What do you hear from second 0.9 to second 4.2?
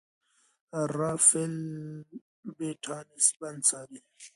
رافایل بیټانس بند څاري.